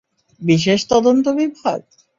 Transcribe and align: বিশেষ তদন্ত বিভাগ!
বিশেষ 0.41 0.79
তদন্ত 0.89 1.25
বিভাগ! 1.37 1.79